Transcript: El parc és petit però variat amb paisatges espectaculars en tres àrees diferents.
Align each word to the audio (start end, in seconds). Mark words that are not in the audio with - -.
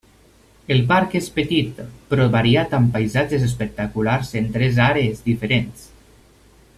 El 0.75 0.79
parc 0.91 1.11
és 1.19 1.27
petit 1.35 1.83
però 2.13 2.25
variat 2.37 2.73
amb 2.79 2.89
paisatges 2.97 3.45
espectaculars 3.51 4.33
en 4.43 4.49
tres 4.57 4.81
àrees 4.91 5.25
diferents. 5.31 5.89